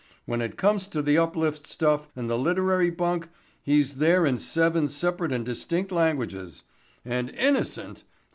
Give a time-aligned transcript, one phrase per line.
[0.25, 3.29] When it comes to the uplift stuff and the literary bunk
[3.61, 6.63] he's there in seven separate and distinct languages.
[7.05, 8.03] And innocent!